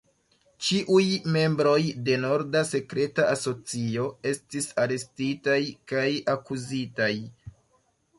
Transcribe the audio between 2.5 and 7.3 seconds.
Sekreta Asocio" estis arestitaj kaj akuzitaj.